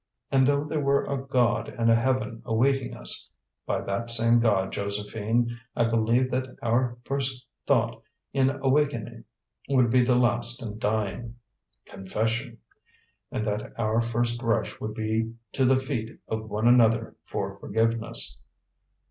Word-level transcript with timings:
And 0.31 0.47
though 0.47 0.63
there 0.63 0.79
were 0.79 1.03
a 1.03 1.15
God 1.27 1.69
and 1.69 1.91
a 1.91 1.95
heaven 1.95 2.41
awaiting 2.43 2.95
us, 2.97 3.29
by 3.67 3.83
that 3.83 4.09
same 4.09 4.39
God, 4.39 4.71
Josephine, 4.73 5.59
I 5.75 5.83
believe 5.83 6.31
that 6.31 6.57
our 6.63 6.97
first 7.05 7.45
thought 7.67 8.01
in 8.33 8.49
awakening 8.49 9.25
would 9.69 9.91
be 9.91 10.03
the 10.03 10.15
last 10.17 10.59
in 10.63 10.79
dying, 10.79 11.35
confession, 11.85 12.57
and 13.31 13.45
that 13.45 13.77
our 13.79 14.01
first 14.01 14.41
rush 14.41 14.79
would 14.81 14.95
be 14.95 15.35
to 15.51 15.65
the 15.65 15.77
feet 15.77 16.19
of 16.27 16.49
one 16.49 16.67
another 16.67 17.15
for 17.25 17.59
forgiveness. 17.59 18.39